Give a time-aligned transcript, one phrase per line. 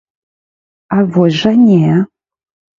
[0.95, 1.95] А вось жа не!